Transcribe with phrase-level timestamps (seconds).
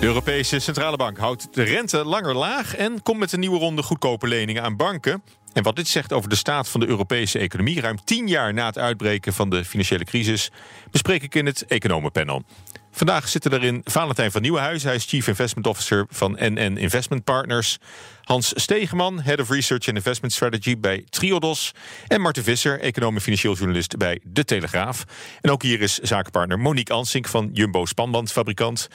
[0.00, 3.82] De Europese Centrale Bank houdt de rente langer laag en komt met een nieuwe ronde
[3.82, 5.22] goedkope leningen aan banken.
[5.52, 8.66] En wat dit zegt over de staat van de Europese economie, ruim tien jaar na
[8.66, 10.50] het uitbreken van de financiële crisis,
[10.90, 12.42] bespreek ik in het Economenpanel.
[12.90, 17.78] Vandaag zitten erin Valentijn van Nieuwenhuizen, hij is Chief Investment Officer van NN Investment Partners.
[18.22, 21.72] Hans Stegeman, Head of Research and Investment Strategy bij Triodos.
[22.06, 25.04] En Marten Visser, econoom en financieel journalist bij De Telegraaf.
[25.40, 28.88] En ook hier is zakenpartner Monique Ansink van Jumbo Spanbandfabrikant.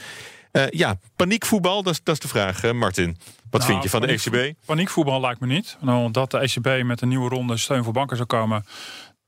[0.55, 3.17] Uh, ja, paniekvoetbal, dat is, dat is de vraag, uh, Martin.
[3.49, 4.53] Wat nou, vind je van de ECB?
[4.65, 5.77] Paniekvoetbal lijkt me niet.
[5.81, 8.65] Nou, dat de ECB met een nieuwe ronde steun voor banken zou komen...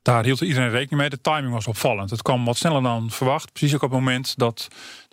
[0.02, 1.10] Daar hield iedereen rekening mee.
[1.10, 2.10] De timing was opvallend.
[2.10, 3.54] Het kwam wat sneller dan verwacht.
[3.54, 4.68] Precies ook op het moment dat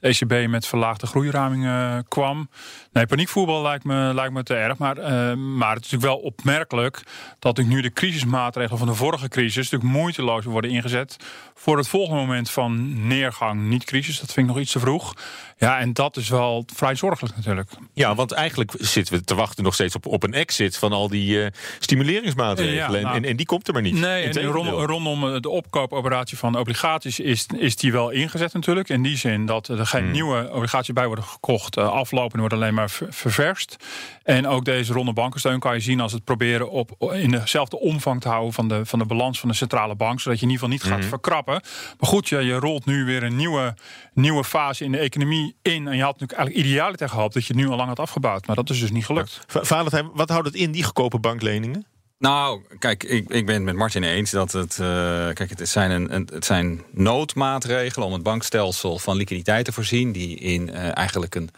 [0.05, 2.49] ECB met verlaagde groeiramingen uh, kwam.
[2.93, 4.79] Nee, paniekvoetbal lijkt me, lijkt me te erg.
[4.79, 7.03] Maar, uh, maar het is natuurlijk wel opmerkelijk
[7.39, 11.17] dat ik nu de crisismaatregelen van de vorige crisis natuurlijk moeiteloos worden ingezet
[11.55, 14.21] voor het volgende moment van neergang, niet crisis.
[14.21, 15.15] Dat vind ik nog iets te vroeg.
[15.59, 17.71] Ja, en dat is wel vrij zorgelijk natuurlijk.
[17.93, 21.09] Ja, want eigenlijk zitten we te wachten nog steeds op, op een exit van al
[21.09, 21.47] die uh,
[21.79, 23.01] stimuleringsmaatregelen.
[23.01, 23.95] Ja, nou, en, en, die komt er maar niet.
[23.95, 28.89] Nee, en rondom, rondom de opkoopoperatie van obligaties is, is die wel ingezet natuurlijk.
[28.89, 30.13] In die zin dat er geen Hmm.
[30.13, 31.77] nieuwe obligaties bij worden gekocht.
[31.77, 33.77] Uh, aflopen en worden alleen maar ver- ververst.
[34.23, 38.21] En ook deze ronde bankensteun kan je zien als het proberen op in dezelfde omvang
[38.21, 40.21] te houden van de, van de balans van de centrale bank.
[40.21, 41.09] Zodat je in ieder geval niet gaat Mhm.
[41.09, 41.63] verkrappen.
[42.01, 43.75] Maar goed, je, je rolt nu weer een nieuwe,
[44.13, 45.87] nieuwe fase in de economie in.
[45.89, 48.47] En je had natuurlijk eigenlijk idealiter gehoopt dat je het nu al lang had afgebouwd.
[48.47, 49.41] Maar dat is dus niet gelukt.
[49.47, 51.87] Valentijn, wat houdt het in, die goedkope bankleningen?
[52.25, 54.73] Nou, kijk, ik, ik ben het met Martin eens dat het.
[54.79, 54.87] eh,
[55.33, 60.13] kijk, het zijn, een, een- het zijn noodmaatregelen om het bankstelsel van liquiditeit te voorzien.
[60.13, 61.51] die in eh, eigenlijk een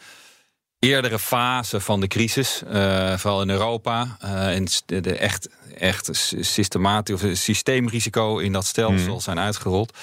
[0.78, 4.16] eerdere fase van de crisis, eh, vooral in Europa.
[4.20, 5.48] en de, de echt,
[5.78, 6.08] echt
[6.40, 9.20] systematisch of systeemrisico in dat stelsel Mhm.
[9.20, 9.98] zijn uitgerold.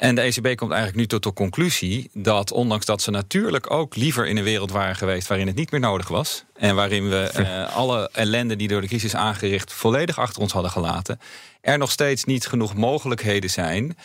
[0.00, 3.96] En de ECB komt eigenlijk nu tot de conclusie dat, ondanks dat ze natuurlijk ook
[3.96, 6.44] liever in een wereld waren geweest waarin het niet meer nodig was.
[6.56, 10.70] En waarin we eh, alle ellende die door de crisis aangericht volledig achter ons hadden
[10.70, 11.20] gelaten.
[11.60, 13.96] Er nog steeds niet genoeg mogelijkheden zijn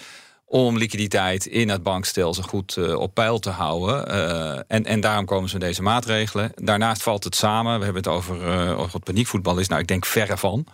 [0.46, 4.08] om liquiditeit in het bankstelsel goed eh, op peil te houden.
[4.08, 6.52] Eh, en, en daarom komen ze met deze maatregelen.
[6.56, 7.78] Daarnaast valt het samen.
[7.78, 8.36] We hebben het over,
[8.76, 9.68] over wat paniekvoetbal is.
[9.68, 10.66] Nou, ik denk verre van.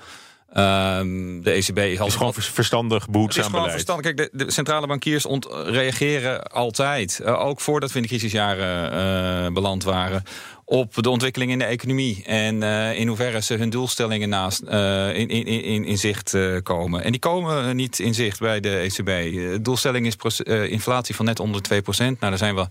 [0.52, 3.72] Ehm, de ECB is is gewoon vers- verstandig, het is behoedzaam gewoon beleid.
[3.76, 4.14] verstandig.
[4.14, 8.92] Kijk, de, de centrale bankiers ont, reageren altijd, eh, ook voordat we in de crisisjaren
[9.46, 10.24] eh, beland waren,
[10.72, 12.24] op de ontwikkeling in de economie.
[12.26, 16.56] En eh, in hoeverre ze hun doelstellingen naast eh, in, in, in, in zicht eh,
[16.64, 17.04] komen.
[17.04, 19.06] En die komen niet in zicht bij de ECB.
[19.06, 22.68] De doelstelling is eh, inflatie van net onder 2% Nou, daar zijn we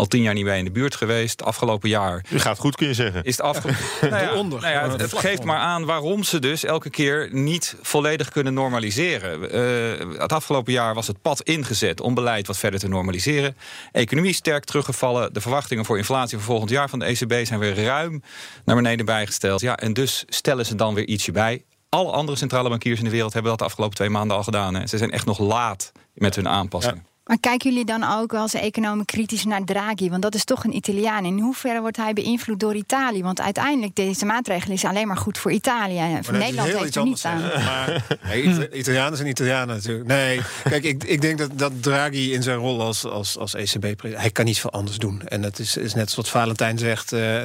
[0.00, 1.42] al tien jaar niet bij in de buurt geweest.
[1.42, 3.24] Afgelopen jaar U gaat goed, kun je zeggen.
[3.24, 3.66] is het afge...
[4.00, 4.60] nou ja, Eronder.
[4.60, 8.54] nou ja, het, het geeft maar aan waarom ze dus elke keer niet volledig kunnen
[8.54, 9.50] normaliseren.
[9.50, 13.56] Eh, het afgelopen jaar was het pad ingezet om beleid wat verder te normaliseren.
[13.92, 15.32] Economie sterk teruggevallen.
[15.32, 18.22] De verwachtingen voor inflatie voor volgend jaar van de ECB zijn weer ruim
[18.64, 19.60] naar beneden bijgesteld.
[19.60, 21.64] Ja, en dus stellen ze dan weer ietsje bij.
[21.88, 24.88] Alle andere centrale bankiers in de wereld hebben dat de afgelopen twee maanden al gedaan.
[24.88, 27.06] Ze zijn echt nog laat met hun aanpassingen.
[27.30, 30.08] Maar kijken jullie dan ook als economen kritisch naar Draghi?
[30.10, 31.24] Want dat is toch een Italiaan.
[31.24, 33.22] In hoeverre wordt hij beïnvloed door Italië?
[33.22, 35.98] Want uiteindelijk deze maatregelen is alleen maar goed voor Italië.
[35.98, 37.40] En voor dat Nederland heel heeft iets er niets aan.
[37.40, 40.06] Maar nee, Ita- Italianen zijn Italianen natuurlijk.
[40.08, 44.20] Nee, kijk, ik, ik denk dat, dat Draghi in zijn rol als, als, als ECB-president...
[44.20, 45.22] hij kan niet veel anders doen.
[45.28, 47.12] En het is, is net zoals Valentijn zegt...
[47.12, 47.42] eh,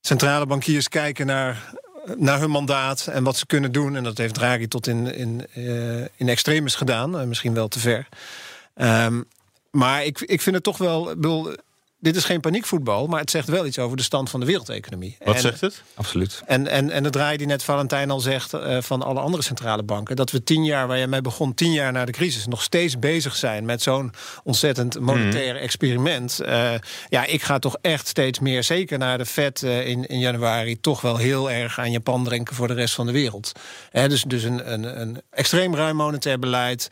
[0.00, 1.72] centrale bankiers kijken naar,
[2.16, 3.96] naar hun mandaat en wat ze kunnen doen.
[3.96, 7.18] En dat heeft Draghi tot in, in, eh, in extremis gedaan.
[7.18, 8.08] eh, misschien wel te ver.
[8.74, 9.22] Ehm,
[9.70, 11.04] maar ik, ik vind het toch wel...
[11.04, 11.54] bedoel,
[12.00, 15.16] dit is geen paniekvoetbal, maar het zegt wel iets over de stand van de wereldeconomie.
[15.24, 15.82] Wat En- zegt het?
[15.94, 16.42] Absoluut.
[16.46, 19.82] en, en, en de draai die net Valentijn al zegt eh, van alle andere centrale
[19.82, 20.16] banken...
[20.16, 22.46] dat we tien jaar, waar je mee begon, tien jaar na de crisis...
[22.46, 24.12] nog steeds bezig zijn met zo'n
[24.44, 26.40] ontzettend monetair experiment.
[26.40, 26.72] Eh,
[27.08, 30.80] ja, ik ga toch echt steeds meer, zeker naar de Fed eh, in, in januari...
[30.80, 33.52] toch wel heel erg aan Japan denken voor de rest van de wereld.
[33.90, 36.88] Hè, dus dus een, een, een extreem ruim monetair beleid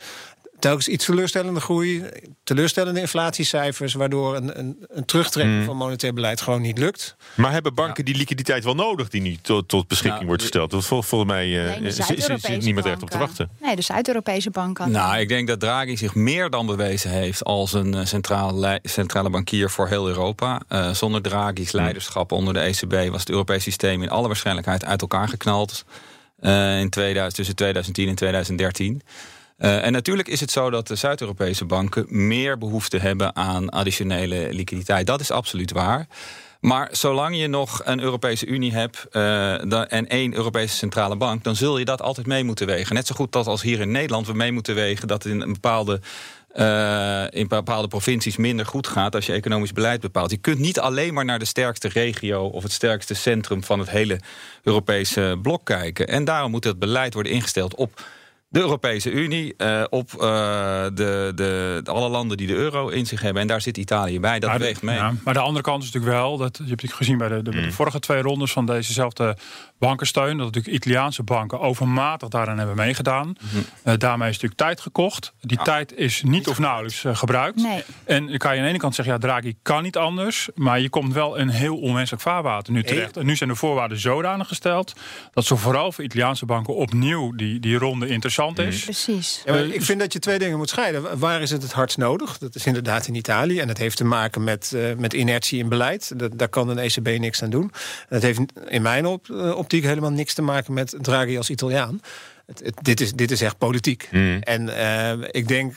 [0.59, 2.03] telkens iets teleurstellende groei,
[2.43, 5.65] teleurstellende inflatiecijfers, waardoor een, een, een terugtrekking Mm.
[5.65, 7.15] van monetair beleid gewoon niet lukt.
[7.35, 10.71] Maar hebben banken die liquiditeit wel nodig die nu tot, tot beschikking Ja, wordt gesteld?
[10.71, 13.49] Want vol- volgens mij eh, de zit- niemand echt op te wachten.
[13.61, 14.91] Nee, de Zuid-Europese banken.
[14.91, 19.29] Nou, ik denk dat Draghi zich meer dan bewezen heeft als een eh, centrale, centrale
[19.29, 20.61] bankier voor heel Europa.
[20.67, 25.01] Eh, zonder Draghi's leiderschap onder de ECB was het Europees systeem in alle waarschijnlijkheid uit
[25.01, 25.85] elkaar geknald.
[26.39, 29.01] eh, in 2000, tussen 2010 en 2013.
[29.59, 34.47] Eh, en natuurlijk is het zo dat de Zuid-Europese banken meer behoefte hebben aan additionele
[34.51, 35.07] liquiditeit.
[35.07, 36.07] Dat is absoluut waar.
[36.59, 41.55] Maar zolang je nog een Europese Unie hebt eh, en één Europese centrale bank, dan
[41.55, 42.95] zul je dat altijd mee moeten wegen.
[42.95, 45.99] Net zo goed dat als hier in Nederland we mee moeten wegen dat in bepaalde.
[46.49, 50.31] eh, in bepaalde provincies minder goed gaat als je economisch beleid bepaalt.
[50.31, 53.89] Je kunt niet alleen maar naar de sterkste regio of het sterkste centrum van het
[53.89, 54.19] hele
[54.63, 56.07] Europese blok kijken.
[56.07, 58.01] En daarom moet het beleid worden ingesteld op
[58.49, 60.19] de Europese Unie, eh, op eh,
[60.93, 63.41] de, de, alle landen die de euro in zich hebben.
[63.41, 64.39] En daar zit Italië bij.
[64.39, 64.95] Dat Maar weegt mee.
[64.95, 67.41] ja, maar de andere kant is natuurlijk wel, dat, je hebt het gezien bij de,
[67.41, 69.37] de, de vorige twee rondes van dezezelfde
[69.79, 73.35] bankensteun, dat natuurlijk Italiaanse banken overmatig daaraan hebben meegedaan.
[73.83, 75.33] Eh, daarmee is natuurlijk tijd gekocht.
[75.41, 77.61] Die tijd is niet of nauwelijks gebruikt.
[77.61, 77.83] Nee.
[78.05, 80.49] En dan kan je aan de ene kant zeggen, ja, Draghi kan niet anders.
[80.55, 83.17] Maar je komt wel in heel onwenselijk vaarwater nu terecht.
[83.17, 84.93] En nu zijn de voorwaarden zodanig gesteld
[85.33, 88.83] dat zo vooral voor Italiaanse banken opnieuw die, die ronde interessant is.
[88.83, 89.41] Precies.
[89.45, 91.19] Ja, maar Eh, ik vind dat je twee dingen moet scheiden.
[91.19, 92.37] Waar is het het hardst nodig?
[92.37, 93.59] Dat is inderdaad in Italië.
[93.59, 96.19] En dat heeft te maken met, eh, met inertie in beleid.
[96.19, 97.71] Dat, daar kan een ECB niks aan doen.
[98.09, 102.01] Dat heeft in mijn op, eh, optiek helemaal niks te maken met Draghi als Italiaan.
[102.45, 104.07] Het, het- dit, is, dit is echt politiek.
[104.41, 105.73] En eh, ik denk,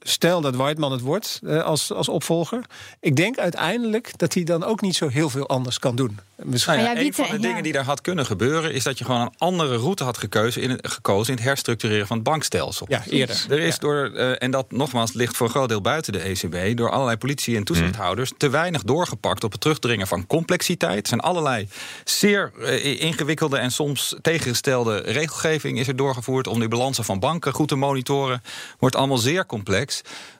[0.00, 2.64] stel dat Whiteman het wordt eh, als, als opvolger.
[3.00, 6.18] Ik denk uiteindelijk dat hij dan ook niet zo heel veel anders kan doen.
[6.44, 7.38] Misschien, Nou ja, Maar ja, een van de ja.
[7.38, 8.72] dingen die daar had kunnen gebeuren...
[8.72, 12.06] is dat je gewoon een andere route had gekozen in het, gekozen in het herstructureren
[12.06, 12.86] van het bankstelsel.
[12.88, 13.46] ja, eerder.
[13.48, 16.76] Er is door, eh, en dat nogmaals ligt voor een groot deel buiten de ECB...
[16.76, 19.44] door allerlei politie- en toezichthouders te weinig doorgepakt...
[19.44, 21.02] op het terugdringen van complexiteit.
[21.02, 21.68] Er zijn allerlei
[22.04, 25.78] zeer eh, ingewikkelde en soms tegengestelde regelgeving...
[25.78, 28.42] is er doorgevoerd om die balansen van banken goed te monitoren.
[28.78, 29.89] Wordt allemaal zeer complex.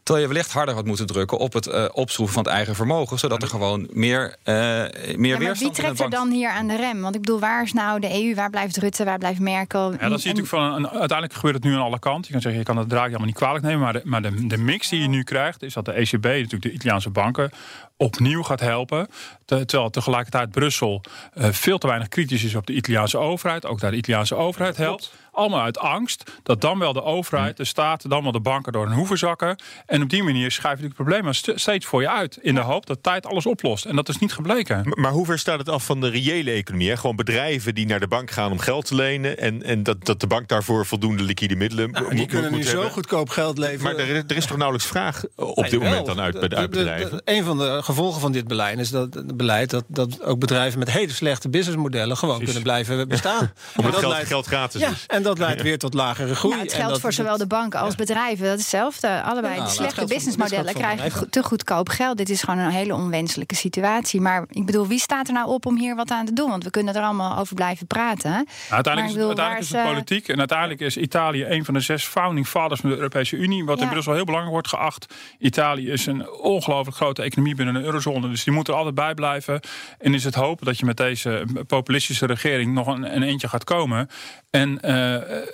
[0.03, 3.19] Terwijl je wellicht harder had moeten drukken op het eh, opschroeven van het eigen vermogen...
[3.19, 6.67] zodat er gewoon meer, eh meer Ja, weerstand maar wie trekt er dan hier aan
[6.67, 7.01] de rem?
[7.01, 8.35] Want ik bedoel, waar is nou de EU?
[8.35, 9.05] Waar blijft Rutte?
[9.05, 9.93] Waar blijft Merkel?
[9.93, 12.25] Ja, dat zie je natuurlijk van een, uiteindelijk gebeurt het nu aan alle kanten.
[12.27, 13.81] Je kan zeggen, je kan het Draghi allemaal niet kwalijk nemen.
[13.81, 16.63] Maar, de, maar de, de mix die je nu krijgt, is dat de ECB, natuurlijk
[16.63, 17.51] de Italiaanse banken,
[17.97, 19.09] opnieuw gaat helpen.
[19.45, 21.03] Te- terwijl tegelijkertijd Brussel
[21.35, 23.67] eh, veel te weinig kritisch is op de Italiaanse overheid.
[23.67, 25.13] Ook daar de Italiaanse overheid helpt.
[25.41, 28.87] Allemaal uit angst dat dan wel de overheid, de staat, dan wel de banken door
[28.87, 29.57] hun hoeven zakken.
[29.87, 32.39] En op die manier schuif je het probleem st- steeds voor je uit.
[32.43, 33.85] In de hoop dat tijd alles oplost.
[33.85, 34.81] En dat is niet gebleken.
[34.85, 36.89] Maar- Maar hoe ver staat het af van de reële economie?
[36.89, 36.97] Hè?
[36.97, 39.39] Gewoon bedrijven die naar de bank gaan om geld te lenen...
[39.39, 42.51] en, en dat, dat de bank daarvoor voldoende liquide middelen En moet- die moet- kunnen
[42.51, 42.91] nu moet zo hebben.
[42.91, 43.83] goedkoop geld leveren.
[43.97, 46.57] Maar er, is- er is toch nauwelijks vraag op dit moment dan uit bij de,
[46.57, 47.11] uit De- de- bedrijven?
[47.25, 50.39] de- Een van de gevolgen van dit beleid is dat, het beleid dat, dat ook
[50.39, 53.29] bedrijven met hele slechte businessmodellen gewoon kunnen blijven bestaan.
[53.51, 55.05] En Omdat dat geld, leidt- geld gratis ja, is.
[55.07, 56.55] en dat leidt weer tot lagere groei.
[56.55, 58.45] Nou, het En geldt dat- voor zowel de banken als bedrijven.
[58.45, 59.23] Dat is hetzelfde.
[59.23, 62.17] Allebei de dat slechte businessmodellen dat krijgen te goedkoop geld.
[62.17, 64.21] Dit is gewoon een hele onwenselijke situatie.
[64.21, 66.49] Maar ik bedoel, wie staat er nou op om hier wat aan te doen?
[66.51, 68.31] Want we kunnen er allemaal over blijven praten.
[68.31, 70.29] Nou, uiteindelijk bedoel, uiteindelijk is het politiek.
[70.29, 73.65] En uiteindelijk is Italië een van de zes founding fathers van de Europese Unie.
[73.65, 73.91] Wat in Ja.
[73.91, 75.15] Brussel heel belangrijk wordt geacht.
[75.39, 78.29] Italië is een ongelooflijk grote economie binnen de eurozone.
[78.29, 79.61] Dus die moet er altijd bij blijven.
[79.99, 83.65] En is het hopen dat je met deze populistische regering nog een, een eentje gaat
[83.65, 84.09] komen.
[84.51, 85.47] En eh,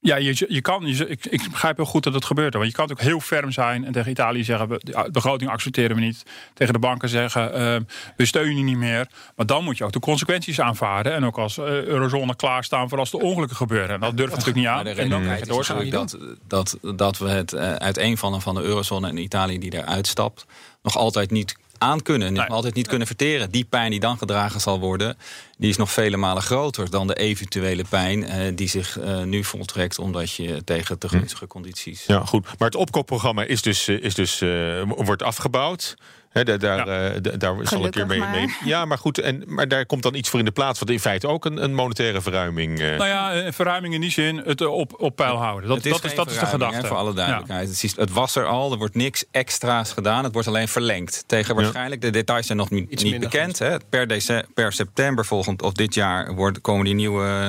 [0.00, 2.54] ja, je, je kan, je, ik, ik begrijp heel goed dat het gebeurt.
[2.54, 5.96] Want je kan natuurlijk heel ferm zijn en tegen Italië zeggen: we, de begroting accepteren
[5.96, 6.22] we niet.
[6.54, 7.76] Tegen de banken zeggen: eh,
[8.16, 9.08] we steunen je niet meer.
[9.36, 11.12] Maar dan moet je ook de consequenties aanvaarden.
[11.12, 13.90] En ook als eh, eurozone klaarstaan voor als er ongelukken gebeuren.
[13.90, 14.84] En dat durft natuurlijk niet aan.
[14.84, 19.08] De En dan krijg je dat, dat, dat we het eh, uiteenvallen van de eurozone
[19.08, 20.46] en Italië die eruit stapt,
[20.82, 22.32] nog altijd niet aan kunnen.
[22.32, 22.46] Nee.
[22.46, 23.50] altijd niet kunnen verteren.
[23.50, 25.16] Die pijn die dan gedragen zal worden,
[25.58, 29.44] die is nog vele malen groter dan de eventuele pijn eh, die zich eh, nu
[29.44, 32.04] voltrekt, omdat je tegen te gunstige condities.
[32.06, 32.44] Ja, goed.
[32.44, 35.96] Maar het opkoopprogramma is dus, eh, is dus, eh, wordt afgebouwd.
[36.30, 37.10] Hè, daar daar, Ja.
[37.12, 38.54] eh, daar zal een keer mee, mee.
[38.64, 39.18] Ja, maar goed.
[39.18, 40.78] En, maar daar komt dan iets voor in de plaats.
[40.78, 42.80] Wat in feite ook een, een monetaire verruiming.
[42.80, 45.68] eh, Nou ja, een verruiming in die zin, het eh, op, op peil houden.
[45.68, 46.76] Dat, is dat, is, dat is de gedachte.
[46.80, 47.68] hè, voor alle duidelijkheid.
[47.68, 50.24] Het, is, het was er al, er wordt niks extra's gedaan.
[50.24, 51.24] Het wordt alleen verlengd.
[51.26, 53.58] Tegen waarschijnlijk, de details zijn nog niet, bekend.
[53.58, 53.76] Hè.
[53.88, 57.48] Per, dece- per september volgend of dit jaar wordt, komen die nieuwe Uh,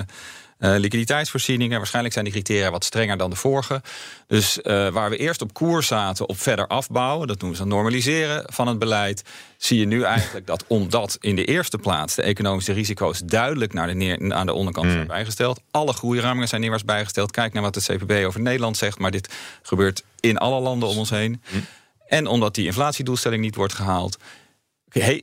[0.61, 1.77] liquiditeitsvoorzieningen.
[1.77, 3.81] Waarschijnlijk zijn die criteria wat strenger dan de vorige.
[4.27, 7.71] Dus uh, waar we eerst op koers zaten op verder afbouwen, dat noemen ze dan
[7.73, 9.23] normaliseren van het beleid,
[9.57, 13.87] zie je nu eigenlijk dat omdat in de eerste plaats de economische risico's duidelijk naar
[13.87, 17.31] de, neer, aan de onderkant zijn bijgesteld, alle groeiramingen zijn neerwaarts bijgesteld.
[17.31, 20.97] Kijk naar wat het CPB over Nederland zegt, maar dit gebeurt in alle landen om
[20.97, 21.41] ons heen.
[22.07, 24.17] En omdat die inflatiedoelstelling niet wordt gehaald,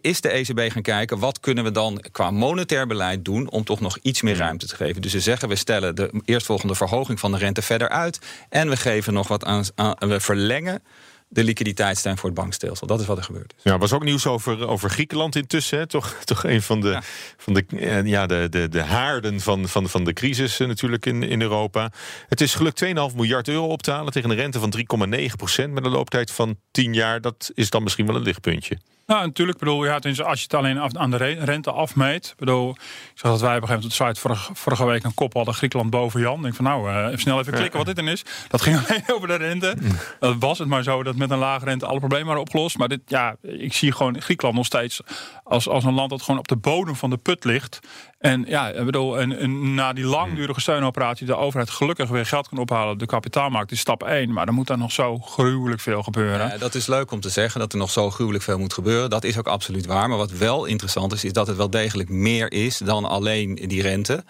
[0.00, 3.80] is de ECB gaan kijken wat kunnen we dan qua monetair beleid doen om toch
[3.80, 5.02] nog iets meer ruimte te geven.
[5.02, 8.76] Dus ze zeggen we stellen de eerstvolgende verhoging van de rente verder uit en we
[8.76, 9.64] geven nog wat aan,
[9.98, 10.82] we verlengen
[11.28, 12.86] de liquiditeitstein voor het bankstelsel.
[12.86, 13.54] Dat is wat er gebeurt.
[13.62, 15.78] Ja, er was ook nieuws over, over Griekenland intussen.
[15.78, 15.86] Hè?
[15.86, 16.98] Toch, toch een van de,
[17.36, 21.06] van de, eh, ja, de, de, de haarden van, van, van de crisis eh, natuurlijk
[21.06, 21.92] in, in Europa.
[22.28, 24.74] Het is gelukt 2,5 miljard euro op te halen tegen een rente van
[25.16, 27.20] 3,9 procent met een looptijd van 10 jaar.
[27.20, 28.78] Dat is dan misschien wel een lichtpuntje.
[29.08, 29.58] Nou, natuurlijk.
[29.58, 32.34] Bedoel, ja, als je het alleen af, aan de rente afmeet.
[32.36, 32.78] Bedoel, ik
[33.14, 35.34] zag dat wij op een gegeven moment op de site vorige, vorige week een kop
[35.34, 36.36] hadden: Griekenland boven Jan.
[36.36, 38.24] Ik denk van nou, uh, even snel even klikken wat dit dan is.
[38.48, 39.76] Dat ging alleen over de rente.
[40.20, 42.78] Dat was het maar zo dat met een lage rente alle problemen waren opgelost.
[42.78, 45.00] Maar dit, ja, ik zie gewoon Griekenland nog steeds
[45.48, 47.78] als, als een land dat gewoon op de bodem van de put ligt.
[48.18, 52.58] En ja, ik bedoel, en, na die langdurige steunoperatie de overheid gelukkig weer geld kan
[52.58, 52.98] ophalen.
[52.98, 54.32] De kapitaalmarkt is stap 1.
[54.32, 56.48] Maar dan moet daar nog zo gruwelijk veel gebeuren.
[56.48, 59.10] Ja, dat is leuk om te zeggen dat er nog zo gruwelijk veel moet gebeuren.
[59.10, 60.08] Dat is ook absoluut waar.
[60.08, 63.82] Maar wat wel interessant is, is dat het wel degelijk meer is dan alleen die
[63.82, 64.24] rente.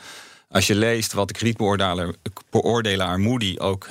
[0.51, 3.89] Als je leest wat de kredietbeoordelaar Moody ook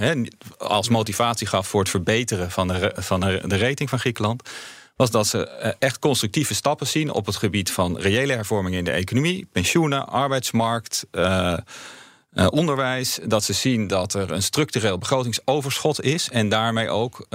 [0.58, 4.50] als motivatie gaf voor het verbeteren van de, van de rating van Griekenland
[4.98, 8.86] was dat ze eh, echt constructieve stappen zien op het gebied van reële hervormingen in
[8.86, 11.06] de economie, pensioenen, arbeidsmarkt.
[11.12, 11.58] Uh,
[12.34, 13.20] uh, onderwijs.
[13.26, 16.30] Dat ze zien dat er een structureel begrotingsoverschot is.
[16.30, 17.26] En daarmee ook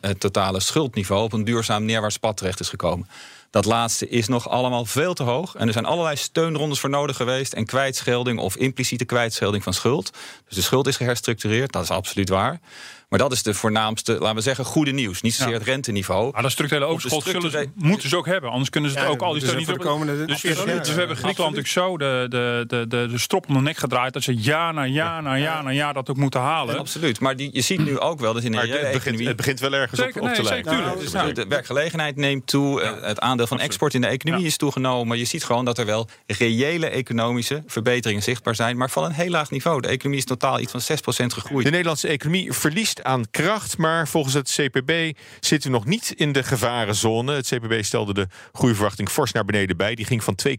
[0.00, 3.08] het totale schuldniveau op een duurzaam neerwaarts pad terecht is gekomen.
[3.52, 5.54] Dat laatste is nog allemaal veel te hoog.
[5.54, 7.52] En er zijn allerlei steunrondes voor nodig geweest.
[7.52, 10.10] En kwijtschelding of impliciete kwijtschelding van schuld.
[10.46, 12.60] Dus de schuld is geherstructureerd, dat is absoluut waar.
[13.12, 15.22] Maar dat is de voornaamste, laten we zeggen, goede nieuws.
[15.22, 16.32] Niet zozeer het renteniveau.
[16.32, 18.50] Maar dat structurele overschot zullen ze, moeten ze ook hebben.
[18.50, 20.98] Anders kunnen ze het ook al die steun niet de komende dus, dus, dus, we
[20.98, 24.12] hebben Griekenland natuurlijk zo de, de, de, de, de strop om de nek gedraaid...
[24.12, 26.78] dat ze jaar na jaar na jaar na jaar dat ook moeten halen.
[26.78, 27.20] absoluut.
[27.20, 29.72] Maar die, je ziet nu ook wel dat in de het, begint, het begint wel
[29.72, 30.80] ergens op, op te lijken.
[30.80, 32.82] Nou, dus de werkgelegenheid neemt toe.
[32.82, 35.18] Het aandeel van export in de economie is toegenomen.
[35.18, 38.76] Je ziet gewoon dat er wel reële economische verbeteringen zichtbaar zijn.
[38.76, 39.80] Maar van een heel laag niveau.
[39.80, 41.64] De economie is totaal iets van 6% gegroeid.
[41.64, 43.78] De Nederlandse economie verliest aan kracht.
[43.78, 47.34] Maar volgens het CPB zitten we nog niet in de gevarenzone.
[47.34, 49.94] Het CPB stelde de groeiverwachting fors naar beneden bij.
[49.94, 50.54] Die ging van 2,2%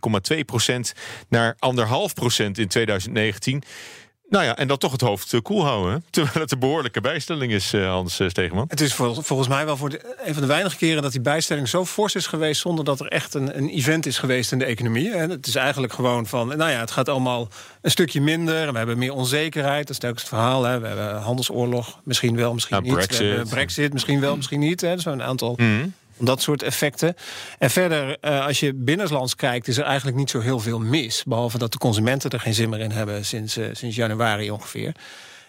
[1.30, 3.64] naar 1,5% in 2019.
[4.34, 6.04] Nou ja, en dan toch het hoofd eh, koel houden.
[6.10, 8.66] Terwijl het een behoorlijke bijstelling is, eh, Hans eh, Stegeman.
[8.68, 11.86] Het is volgens mij wel voor een van de weinige keren dat die bijstelling zo
[11.86, 12.62] fors is geweest.
[12.62, 15.14] zonder dat er echt een, een event is geweest in de economie.
[15.14, 16.48] En het is eigenlijk gewoon van.
[16.48, 17.48] Nou ja, het gaat allemaal
[17.82, 18.72] een stukje minder.
[18.72, 19.88] We hebben meer onzekerheid.
[19.88, 20.64] Dat is ook het verhaal.
[20.64, 20.80] Hè.
[20.80, 22.94] We hebben handelsoorlog, misschien wel, misschien niet.
[22.94, 23.18] Brexit.
[23.18, 24.82] We hebben Brexit, misschien wel, misschien niet.
[24.82, 25.00] Hè.
[25.00, 25.54] Zijn een aantal.
[25.58, 27.16] Mm dat soort effecten.
[27.60, 31.24] En verder, uh, als je binnenlands kijkt, is er eigenlijk niet zo heel veel mis.
[31.24, 34.96] Behalve dat de consumenten er geen zin meer in hebben sinds, uh, sinds januari ongeveer.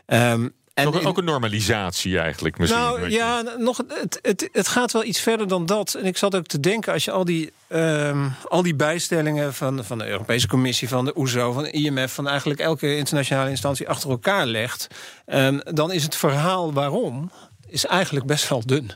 [0.06, 2.80] Um, en nog, ook een normalisatie eigenlijk misschien.
[2.80, 5.94] Nou ja, nog, het, het, het gaat wel iets verder dan dat.
[5.94, 9.84] En ik zat ook te denken, als je al die, um, al die bijstellingen van,
[9.84, 13.88] van de Europese Commissie, van de OESO, van de IMF, van eigenlijk elke internationale instantie
[13.88, 14.86] achter elkaar legt,
[15.26, 17.30] um, dan is het verhaal waarom
[17.66, 18.92] is eigenlijk best wel dun.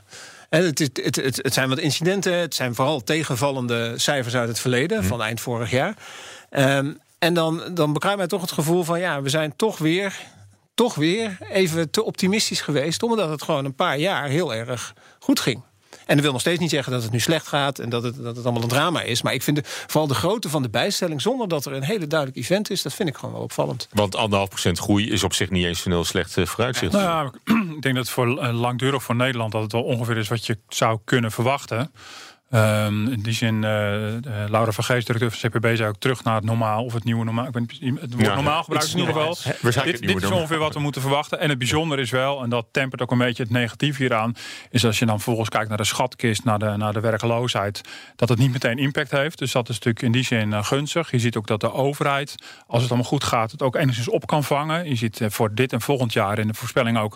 [0.49, 2.33] Het, het, het, het, zijn wat incidenten.
[2.33, 5.07] Het zijn vooral tegenvallende cijfers uit het verleden, mhm.
[5.07, 5.95] van eind vorig jaar.
[6.51, 10.19] Um, en dan, dan bekruipt mij toch het gevoel van ja, we zijn toch weer,
[10.73, 13.03] toch weer even te optimistisch geweest.
[13.03, 15.61] Omdat het gewoon een paar jaar heel erg goed ging.
[16.09, 18.23] En dat wil nog steeds niet zeggen dat het nu slecht gaat en dat het,
[18.23, 19.21] dat het allemaal een drama is.
[19.21, 22.07] Maar ik vind de, vooral de grootte van de bijstelling, zonder dat er een hele
[22.07, 23.87] duidelijk event is, dat vind ik gewoon wel opvallend.
[23.91, 26.91] Want anderhalf procent groei is op zich niet eens een heel slecht uh, vooruitzicht.
[26.91, 30.27] Nou ja, ik denk dat voor uh, langdurig voor Nederland dat het wel ongeveer is
[30.27, 31.91] wat je zou kunnen verwachten.
[32.51, 36.23] Um, in die zin, uh, uh, Laura van Geest, directeur van CPB, zei ook terug
[36.23, 37.45] naar het normaal of het nieuwe normaal.
[37.45, 39.83] Ik ben het woord normaal gebruikt in ieder geval.
[39.83, 41.39] Dit, dit is ongeveer wat we moeten verwachten.
[41.39, 44.35] En het bijzondere is wel, en dat tempert ook een beetje het negatief hieraan,
[44.69, 47.81] is als je dan vervolgens kijkt naar de schatkist, naar de, naar de werkloosheid,
[48.15, 49.37] dat het niet meteen impact heeft.
[49.37, 51.11] Dus dat is natuurlijk in die zin uh, gunstig.
[51.11, 52.35] Je ziet ook dat de overheid,
[52.67, 54.89] als het allemaal goed gaat, het ook enigszins op kan vangen.
[54.89, 57.15] Je ziet voor dit en volgend jaar in de voorspelling ook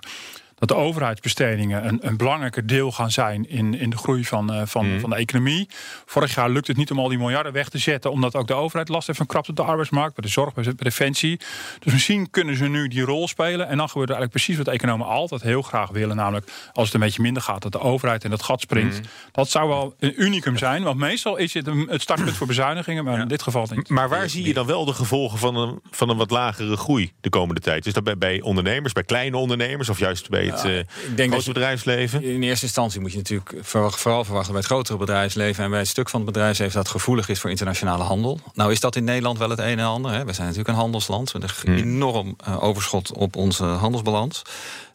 [0.66, 4.62] dat de overheidsbestedingen een, een belangrijker deel gaan zijn in, in de groei van, uh,
[4.66, 5.00] van, Mhm.
[5.00, 5.70] van de economie.
[6.06, 8.54] Vorig jaar lukt het niet om al die miljarden weg te zetten, omdat ook de
[8.54, 11.40] overheid last heeft van krapte op de arbeidsmarkt, bij de zorg, bij de defensie.
[11.80, 13.68] Dus misschien kunnen ze nu die rol spelen.
[13.68, 16.16] En dan gebeurt er eigenlijk precies wat economen altijd heel graag willen.
[16.16, 19.00] Namelijk als het een beetje minder gaat, dat de overheid in dat gat springt.
[19.00, 19.08] Mhm.
[19.32, 20.84] Dat zou wel een unicum zijn.
[20.84, 23.04] Want meestal is het een, het startpunt voor bezuinigingen.
[23.04, 23.90] Maar in dit geval niet.
[23.90, 27.12] Maar waar zie je dan wel de gevolgen van een, van een wat lagere groei
[27.22, 27.86] de komende tijd?
[27.86, 31.18] Is dat bij, bij ondernemers, bij kleine ondernemers of juist bij het eh ik denk
[31.18, 32.24] grote dat je- bedrijfsleven?
[32.24, 35.80] In eerste instantie moet je natuurlijk voor- vooral verwachten bij het grotere bedrijfsleven en bij
[35.80, 38.40] het stuk van het bedrijfsleven dat gevoelig is voor internationale handel.
[38.54, 40.12] Nou is dat in Nederland wel het een en ander.
[40.12, 40.26] Hè.
[40.26, 44.42] We zijn natuurlijk een handelsland met een enorm eh, overschot op onze handelsbalans.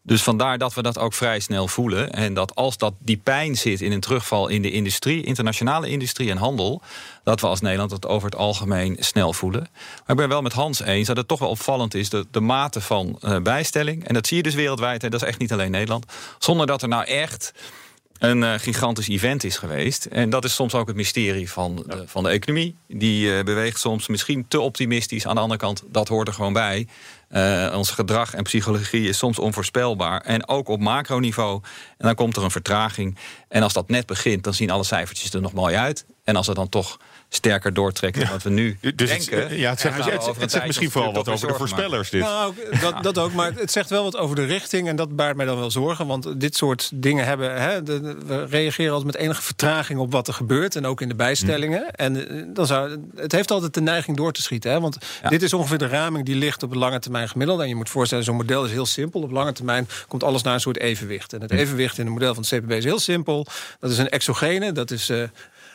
[0.08, 2.12] Dus vandaar dat we dat ook vrij snel voelen.
[2.12, 6.30] En dat als dat die pijn zit in een terugval in de industrie, internationale industrie
[6.30, 6.82] en handel,
[7.24, 9.68] dat we als Nederland het over het algemeen snel voelen.
[9.72, 12.40] Maar ik ben wel met Hans eens dat het toch wel opvallend is de, de
[12.40, 14.06] mate van eh, bijstelling.
[14.06, 16.04] En dat zie je dus wereldwijd, hè, dat is echt niet alleen Nederland.
[16.38, 17.52] Zonder dat er nou echt
[18.18, 20.04] een eh, gigantisch event is geweest.
[20.04, 22.76] En dat is soms ook het mysterie van de, van de economie.
[22.86, 25.26] Die eh, beweegt soms misschien te optimistisch.
[25.26, 26.86] Aan de andere kant, dat hoort er gewoon bij.
[27.28, 30.20] Eh, ons gedrag en psychologie is soms onvoorspelbaar.
[30.20, 31.60] En ook op macroniveau.
[31.98, 33.18] En dan komt er een vertraging.
[33.48, 36.06] En als dat net begint, dan zien alle cijfertjes er nog mooi uit.
[36.24, 39.58] En als het dan toch sterker doortrekt dan wat we nu Dus het, denken...
[39.58, 42.10] ja, het zegt, het, het zegt misschien vooral wat over de voorspellers.
[42.10, 42.20] Dit.
[42.20, 43.32] Nou, dat, dat ook.
[43.32, 44.88] Maar het zegt wel wat over de richting.
[44.88, 46.06] En dat baart mij dan wel zorgen.
[46.06, 47.60] Want dit soort dingen hebben.
[47.62, 50.76] Hè, de- de- we reageren altijd met enige vertraging op wat er gebeurt.
[50.76, 51.90] En ook in de bijstellingen.
[51.90, 54.70] En eh, dan zou, het heeft altijd de neiging door te schieten.
[54.70, 55.28] Hè, want Ja.
[55.28, 57.62] dit is ongeveer de raming die ligt op het lange termijn gemiddelde.
[57.62, 59.20] En je moet voorstellen, zo'n model is heel simpel.
[59.22, 61.32] Op lange termijn komt alles naar een soort evenwicht.
[61.32, 63.46] En het evenwicht in het model van het CPB is heel simpel.
[63.80, 64.72] Dat is een exogene.
[64.72, 65.08] Dat is.
[65.08, 65.22] eh,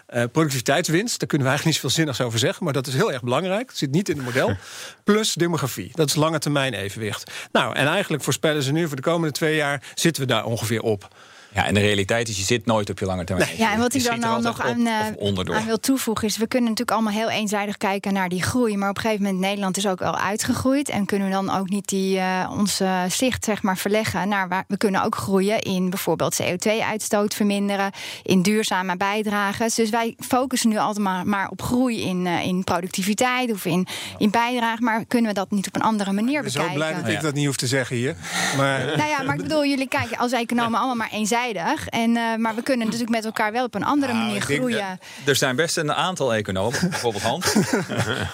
[0.06, 3.12] eh, productiviteitswinst, daar kunnen we eigenlijk niet zoveel zinnigs over zeggen, maar dat is heel
[3.12, 3.70] erg belangrijk.
[3.70, 4.56] Het zit niet in het model.
[5.04, 7.32] Plus demografie, dat is lange termijn evenwicht.
[7.52, 10.82] Nou, en eigenlijk voorspellen ze nu voor de komende twee jaar zitten we daar ongeveer
[10.82, 11.08] op.
[11.54, 13.58] Ja, en de realiteit is, je zit nooit op je lange termijn.
[13.58, 16.38] Ja, en wat Je ik dan altijd nog aan, eh, aan wil toevoegen is...
[16.38, 18.78] we kunnen natuurlijk allemaal heel eenzijdig kijken naar die groei...
[18.78, 20.90] maar op een gegeven moment Nederland is ook al uitgegroeid...
[20.90, 24.64] en kunnen we dan ook niet die, eh, onze zicht zeg maar, verleggen naar waar...
[24.68, 27.92] we kunnen ook groeien in bijvoorbeeld CO2-uitstoot verminderen...
[28.24, 29.76] in duurzame bijdrages.
[29.76, 33.52] Dus wij focussen nu altijd maar, maar op groei in, eh, in productiviteit...
[33.52, 36.52] of in, in bijdrage, maar kunnen we dat niet op een andere manier Ik ben
[36.52, 36.86] zo bekijken?
[36.86, 38.16] blij dat ik dat niet hoef te zeggen hier.
[38.58, 41.42] Maar Nou ja, maar ik bedoel, jullie kijken als economen allemaal maar eenzijdig.
[41.90, 45.00] En, eh, maar we kunnen natuurlijk met elkaar wel op een andere Nou, manier groeien.
[45.26, 47.56] Er zijn best een aantal economen, bijvoorbeeld Hans,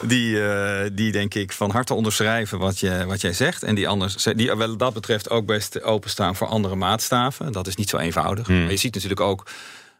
[0.02, 3.64] die, eh, die denk ik van harte onderschrijven wat, je, wat jij zegt.
[3.64, 7.52] En die, anders, die wat dat betreft ook best openstaan voor andere maatstaven.
[7.52, 8.48] Dat is niet zo eenvoudig.
[8.48, 9.46] Maar je ziet natuurlijk ook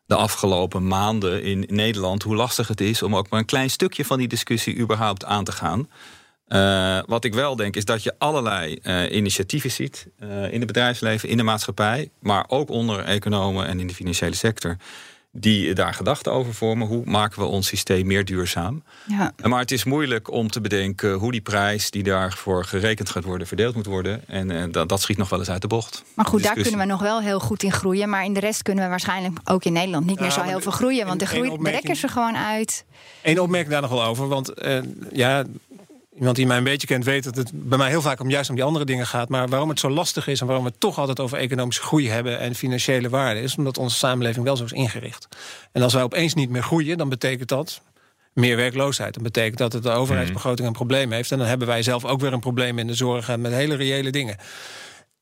[0.06, 4.06] de afgelopen maanden in Nederland hoe lastig het is om ook maar een klein stukje
[4.06, 5.88] van die discussie überhaupt aan te gaan.
[6.50, 10.66] Eh, wat ik wel denk is dat je allerlei eh, initiatieven ziet eh, in het
[10.66, 14.76] bedrijfsleven, in de maatschappij, maar ook onder economen en in de financiële sector,
[15.32, 16.88] die daar gedachten over vormen.
[16.88, 18.84] Hoe maken we ons systeem meer duurzaam?
[19.08, 19.34] Ja.
[19.44, 23.48] Maar het is moeilijk om te bedenken hoe die prijs die daarvoor gerekend gaat worden,
[23.48, 24.28] verdeeld moet worden.
[24.28, 26.04] En dat, dat schiet nog wel eens uit de bocht.
[26.14, 28.10] Maar goed, daar kunnen we nog wel heel goed in groeien.
[28.10, 30.72] Maar in de rest kunnen we waarschijnlijk ook in Nederland niet meer zo heel veel
[30.72, 31.06] groeien.
[31.06, 32.86] Want de groei de opmerking- rekken ze gewoon uit.
[33.22, 34.28] Eén opmerking daar nog wel over.
[34.28, 34.80] Want eh,
[35.12, 35.44] ja,
[36.20, 38.50] iemand die mij een beetje kent weet dat het bij mij heel vaak om juist
[38.50, 39.30] om die andere dingen gaat.
[39.30, 42.10] Maar waarom het zo lastig is en waarom we het toch altijd over economische groei
[42.10, 45.28] hebben en financiële waarde is omdat onze samenleving wel zo is ingericht.
[45.72, 47.82] En als wij opeens niet meer groeien, dan betekent dat
[48.34, 49.14] meer werkloosheid.
[49.14, 51.32] Dat betekent dat het de overheidsbegroting een probleem heeft.
[51.32, 53.76] En dan hebben wij zelf ook weer een probleem in de zorg en met hele
[53.76, 54.38] reële dingen.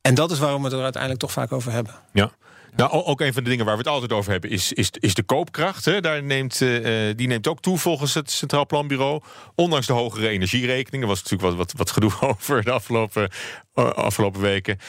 [0.01, 1.93] En dat is waarom we het er uiteindelijk toch vaak over hebben.
[2.13, 2.31] Ja.
[2.77, 5.13] Nou, ook een van de dingen waar we het altijd over hebben is, is, is
[5.13, 5.85] de koopkracht.
[5.85, 6.01] Hè.
[6.01, 9.21] Daar neemt, eh, eh, die neemt ook toe volgens het Centraal Planbureau.
[9.55, 11.07] Ondanks de hogere energierekeningen.
[11.07, 13.29] was natuurlijk wat, wat, wat gedoe over de afgelopen,
[13.73, 14.79] eh, afgelopen weken.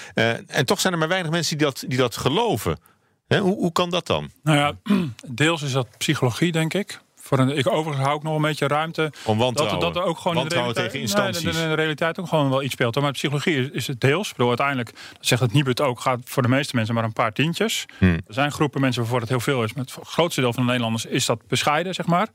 [0.47, 2.79] En toch zijn er maar weinig mensen die dat, die dat geloven.
[3.27, 4.31] Hè, hoe, hoe kan dat dan?
[4.43, 4.77] Nou ja,
[5.27, 7.01] deels is dat psychologie, denk ik.
[7.29, 9.13] Voor een, ik overigens hou ik nog een beetje ruimte.
[9.25, 9.81] Om wantrouwen.
[9.81, 11.43] Dat, dat er ook gewoon in de realiteit, tegen instanties.
[11.43, 13.01] Nee, in de realiteit ook gewoon wel iets speelt.
[13.01, 14.27] Maar psychologie is, het deels.
[14.29, 17.33] Ik bedoel, uiteindelijk, zegt het Nibud ook, gaat voor de meeste mensen maar een paar
[17.33, 17.87] tientjes.
[17.99, 18.13] Hmm.
[18.13, 19.73] Er zijn groepen mensen waarvoor het heel veel is.
[19.73, 22.29] Maar het grootste deel van de Nederlanders is dat bescheiden, zeg maar.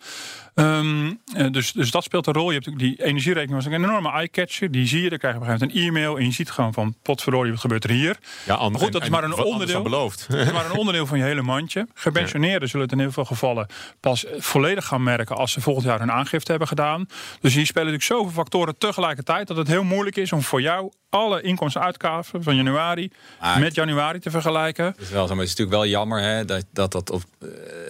[0.55, 2.51] Ehm, eh, dus, dus dat speelt een rol.
[2.51, 4.71] Je hebt die energierekening was een enorme eye-catcher.
[4.71, 6.17] Die zie je, dan krijg je op een gegeven moment een e-mail.
[6.17, 8.17] En je ziet gewoon van, potverdorie, wat gebeurt er hier?
[8.45, 9.73] Ja, Maar goed, dat is maar een onderdeel.
[9.73, 10.27] dan beloofd.
[10.27, 11.87] Het is maar een onderdeel van je hele mandje.
[11.93, 13.67] Gepensioneerden zullen het in heel veel gevallen
[13.99, 14.33] pas eh,
[14.83, 17.07] gaan merken als ze volgend jaar hun aangifte hebben gedaan.
[17.41, 20.91] Dus hier spelen natuurlijk zoveel factoren tegelijkertijd dat het heel moeilijk is om voor jou
[21.09, 24.85] alle inkomsten en uitgaven van januari Ah, met januari te vergelijken.
[24.85, 27.23] Het is wel zo, maar het is natuurlijk wel jammer hè, dat, dat, dat, op,
[27.39, 27.47] eh,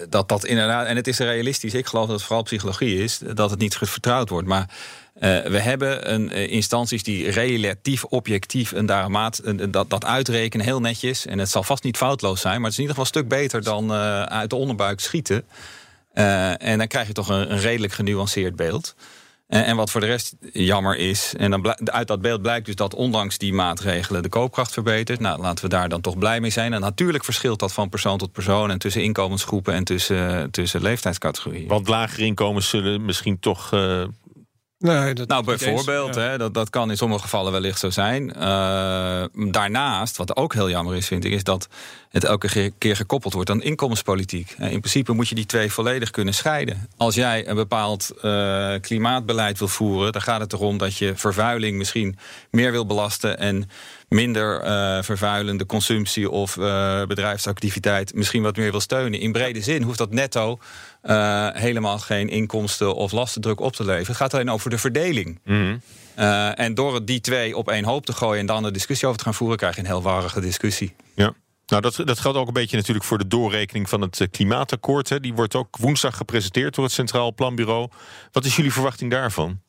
[0.10, 0.86] dat dat inderdaad.
[0.86, 1.74] En het is realistisch.
[1.74, 4.48] Ik geloof dat het vooral psychologie is, dat het niet vertrouwd wordt.
[4.48, 4.70] Maar
[5.16, 10.06] Uh, we hebben een, uh, instanties die relatief objectief en daar maat, uh, dat, dat
[10.06, 11.26] uitrekenen heel netjes.
[11.26, 13.40] En het zal vast niet foutloos zijn, maar het is in ieder geval een stuk
[13.40, 13.92] beter dan
[14.30, 15.46] uit de onderbuik schieten.
[16.14, 18.96] En dan krijg je toch een, een redelijk genuanceerd beeld.
[19.48, 22.76] En, en, wat voor de rest jammer is, en dan uit dat beeld blijkt dus
[22.76, 25.20] dat ondanks die maatregelen de koopkracht verbetert.
[25.20, 26.74] Nou, laten we daar dan toch blij mee zijn.
[26.74, 31.68] En natuurlijk verschilt dat van persoon tot persoon en tussen inkomensgroepen en tussen, tussen leeftijdscategorieën.
[31.68, 33.70] Want lagere inkomens zullen misschien toch
[34.84, 38.34] Nee, dat nou, bijvoorbeeld, hè, dat, dat kan in sommige gevallen wellicht zo zijn.
[38.38, 41.68] Uh, daarnaast, wat ook heel jammer is, vind ik, is dat
[42.10, 44.56] het elke keer gekoppeld wordt aan inkomenspolitiek.
[44.60, 46.88] In principe moet je die twee volledig kunnen scheiden.
[46.98, 51.78] Als jij een bepaald uh, klimaatbeleid wil voeren, dan gaat het erom dat je vervuiling
[51.78, 52.18] misschien
[52.52, 53.70] meer wil belasten en
[54.08, 56.56] minder uh, vervuilende consumptie of
[57.08, 59.20] bedrijfsactiviteit misschien wat meer wil steunen.
[59.20, 60.60] In brede zin hoeft dat netto
[61.04, 64.08] uh, helemaal geen inkomsten of lastendruk op te leveren.
[64.08, 65.40] Het gaat alleen over de verdeling.
[65.44, 65.82] Mm
[66.56, 69.26] en door die twee op één hoop te gooien en dan een discussie over te
[69.26, 70.96] gaan voeren, krijg je een heel warrige discussie.
[71.16, 71.34] Ja.
[71.66, 75.10] Nou, dat, dat geldt ook een beetje natuurlijk voor de doorrekening van het klimaatakkoord.
[75.10, 75.20] Hè.
[75.20, 77.90] Die wordt ook woensdag gepresenteerd door het Centraal Planbureau.
[78.32, 79.62] Wat is jullie verwachting daarvan?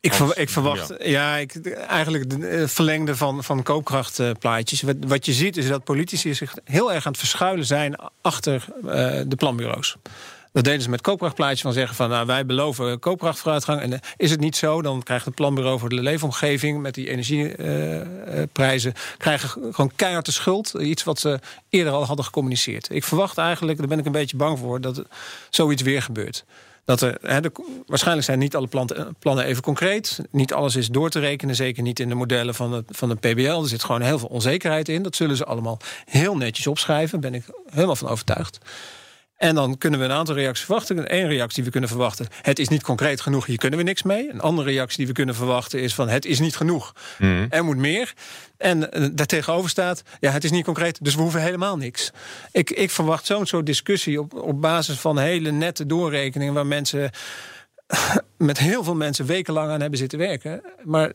[0.00, 1.36] Ik, ver, ik, verwacht ja.
[1.36, 4.82] ik, eigenlijk de verlengde van, van koopkrachtplaatjes.
[4.82, 8.64] Wat, wat je ziet is dat politici zich heel erg aan het verschuilen zijn achter
[8.84, 8.90] uh,
[9.26, 9.96] de planbureaus.
[10.58, 13.80] Dat deden ze met koopkrachtplaatjes van zeggen van nou, wij beloven koopkrachtvooruitgang.
[13.80, 17.08] En uh, is het niet zo, dan krijgt het planbureau voor de leefomgeving met die
[17.10, 20.74] energieprijzen krijgen gewoon keihard de schuld.
[20.74, 22.88] Iets wat ze eerder al hadden gecommuniceerd.
[22.90, 25.02] Ik verwacht eigenlijk, daar ben ik een beetje bang voor, dat
[25.50, 26.44] zoiets weer gebeurt.
[26.84, 27.52] Dat er, de,
[27.86, 30.20] waarschijnlijk zijn niet alle planten, plannen even concreet.
[30.30, 31.54] Niet alles is door te rekenen.
[31.54, 33.62] Zeker niet in de modellen van het, van de PBL.
[33.62, 35.02] Er zit gewoon heel veel onzekerheid in.
[35.02, 37.20] Dat zullen ze allemaal heel netjes opschrijven.
[37.20, 38.58] Daar ben ik helemaal van overtuigd.
[39.38, 41.14] En dan kunnen we een aantal reacties verwachten.
[41.14, 44.02] Eén reactie die we kunnen verwachten: het is niet concreet genoeg, hier kunnen we niks
[44.02, 44.30] mee.
[44.30, 47.46] Een andere reactie die we kunnen verwachten is van het is niet genoeg, mm.
[47.50, 48.12] er moet meer.
[48.56, 52.10] En uh, daartegenover staat: ja, het is niet concreet, dus we hoeven helemaal niks.
[52.52, 57.10] Ik, ik verwacht zo'n soort discussie op, op basis van hele nette doorrekeningen waar mensen
[58.36, 60.62] met heel veel mensen wekenlang aan hebben zitten werken.
[60.84, 61.10] Maar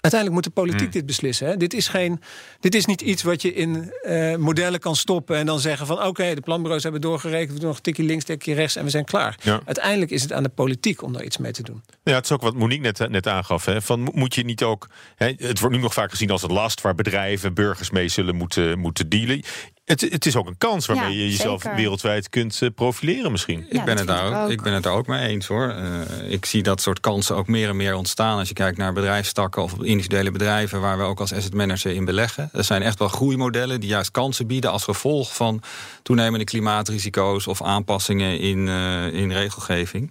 [0.00, 0.90] Uiteindelijk moet de politiek hmm.
[0.90, 1.46] dit beslissen.
[1.46, 1.56] Hè?
[1.56, 2.20] Dit, is geen,
[2.60, 5.96] dit is niet iets wat je in uh, modellen kan stoppen en dan zeggen van
[5.96, 8.84] oké, okay, de planbureaus hebben doorgerekend, we doen nog een tikje links, tikje rechts en
[8.84, 9.38] we zijn klaar.
[9.42, 9.60] Ja.
[9.64, 11.82] Uiteindelijk is het aan de politiek om daar iets mee te doen.
[12.02, 13.64] Ja, het is ook wat Monique net, net aangaf.
[13.64, 13.82] Hè?
[13.82, 14.88] Van, moet je niet ook.
[15.16, 18.36] Hè, het wordt nu nog vaak gezien als een last waar bedrijven, burgers mee zullen
[18.36, 19.42] moeten, moeten dealen.
[19.88, 21.76] Het, het, is ook een kans waarmee ja, je jezelf zeker.
[21.76, 23.66] wereldwijd kunt uh, profileren misschien.
[23.70, 25.74] Ja, ik, ben het daar ook, ik ben het daar ook mee eens hoor.
[25.78, 28.38] Uh, ik zie dat soort kansen ook meer en meer ontstaan.
[28.38, 30.80] Als je kijkt naar bedrijfstakken of individuele bedrijven...
[30.80, 32.50] waar we ook als asset manager in beleggen.
[32.52, 34.70] Er zijn echt wel groeimodellen die juist kansen bieden...
[34.70, 35.62] als gevolg van
[36.02, 37.46] toenemende klimaatrisico's...
[37.46, 40.10] of aanpassingen in, uh, in regelgeving.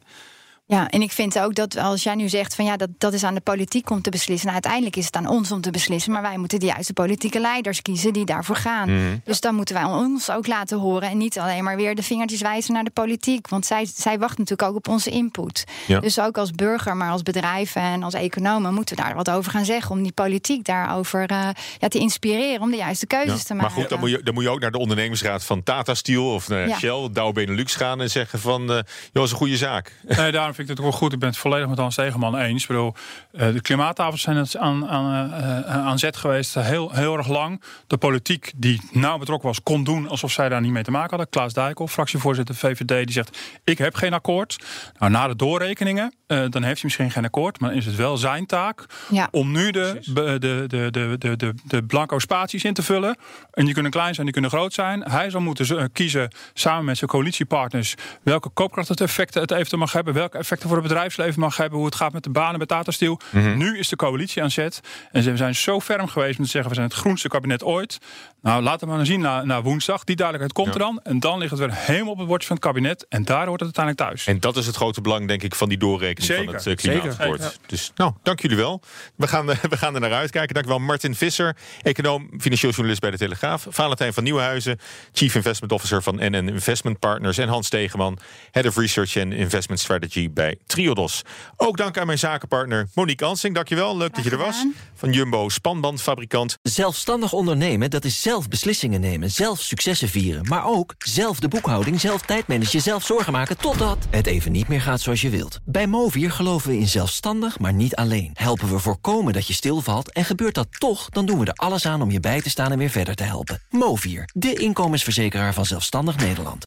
[0.70, 3.24] Ja, en ik vind ook dat als jij nu zegt van ja, dat, dat is
[3.24, 4.42] aan de politiek om te beslissen.
[4.42, 6.12] Nou, uiteindelijk is het aan ons om te beslissen.
[6.12, 8.90] Maar wij moeten de juiste politieke leiders kiezen die daarvoor gaan.
[8.90, 9.22] Mm.
[9.24, 11.10] Dus dan moeten wij ons ook laten horen.
[11.10, 13.48] En niet alleen maar weer de vingertjes wijzen naar de politiek.
[13.48, 15.64] Want zij, zij wacht natuurlijk ook op onze input.
[15.88, 16.00] Ja.
[16.00, 19.52] Dus ook als burger, maar als bedrijven en als economen moeten we daar wat over
[19.52, 19.92] gaan zeggen.
[19.92, 21.50] Om die politiek daarover uh,
[21.80, 22.62] ja, te inspireren.
[22.62, 23.44] Om de juiste keuzes ja.
[23.44, 23.72] te maken.
[23.72, 26.34] Maar goed, dan moet, je, dan moet je ook naar de ondernemingsraad van Tata Steel
[26.34, 26.78] of ja.
[26.78, 28.80] Shell, Dow Benelux gaan en zeggen van uh,
[29.14, 29.96] joh, is een goede zaak.
[30.08, 31.14] Nee, daarom vind ik het ook wel goed.
[31.14, 32.62] Ik ben het volledig met Hans Tegenman eens.
[32.62, 32.94] Ik bedoel,
[33.32, 37.62] uh, de klimaattafels zijn het aan, aan, uh, aan zet geweest heel, heel erg lang.
[37.88, 41.10] De politiek die nauw betrokken was, kon doen alsof zij daar niet mee te maken
[41.10, 41.30] hadden.
[41.30, 44.66] Klaas Dijkhoff, fractievoorzitter VVD, die zegt: Ik heb geen akkoord.
[45.00, 47.60] Nou, na de doorrekeningen, uh, dan heeft hij misschien geen akkoord.
[47.60, 49.28] Maar dan is het wel zijn taak ja.
[49.32, 53.18] om nu de, de, de, de, de, de, de blanco spaties in te vullen.
[53.52, 55.04] En die kunnen klein zijn, die kunnen groot zijn.
[55.12, 60.38] Hij zal moeten kiezen samen met zijn coalitiepartners welke koopkrachteffecten het eventueel mag hebben, welke
[60.48, 63.20] effecten voor het bedrijfsleven mag hebben, hoe het gaat met de banen bij Tata Steel.
[63.32, 63.58] Mm -hmm.
[63.58, 64.80] Nu is de coalitie aan zet.
[65.12, 67.98] En ze zijn zo ferm geweest om te zeggen, we zijn het groenste kabinet ooit.
[68.42, 70.04] Nou, laten we maar zien naar woensdag.
[70.04, 70.86] Die duidelijkheid komt ja.
[70.86, 71.00] er dan.
[71.04, 73.06] En dan ligt het weer helemaal op het bordje van het kabinet.
[73.10, 74.28] En daar hoort het uiteindelijk thuis.
[74.28, 76.46] En dat is het grote belang, denk ik, van die doorrekening Zeker.
[76.46, 77.42] van het uh, klimaatakkoord.
[77.42, 77.52] Ja.
[77.66, 78.82] Dus nou, dank jullie wel.
[79.16, 80.54] We gaan, uh, we gaan er naar uitkijken.
[80.54, 83.68] Dank wel Martin Visser, econoom, financieel journalist bij de Telegraaf.
[83.70, 84.80] Valentijn van Nieuwenhuizen,
[85.14, 87.38] Chief Investment Officer van NN Investment Partners.
[87.38, 88.20] En Hans Tegeman,
[88.52, 91.22] Head of Research and Investment Strategy bij Triodos.
[91.56, 93.56] Ook dank aan mijn zakenpartner Monique Ansing.
[93.56, 94.66] Dankjewel, leuk dat je er was.
[94.96, 96.58] Van Jumbo, spanbandfabrikant.
[96.62, 100.46] Zelfstandig ondernemen, dat is zelf beslissingen nemen, zelf successen vieren.
[100.48, 103.58] Maar ook zelf de boekhouding, zelf tijdmanagen, zelf zorgen maken...
[103.58, 105.60] totdat het even niet meer gaat zoals je wilt.
[105.66, 108.32] Bij Movier geloven we in zelfstandig, maar niet alleen.
[108.34, 111.10] Helpen we voorkomen dat je stilvalt en gebeurt dat toch...
[111.10, 113.24] dan doen we er alles aan om je bij te staan en weer verder te
[113.24, 113.62] helpen.
[113.70, 116.66] Movier, de inkomensverzekeraar van Zelfstandig Nederland.